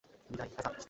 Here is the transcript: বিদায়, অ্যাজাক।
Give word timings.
বিদায়, 0.29 0.51
অ্যাজাক। 0.55 0.75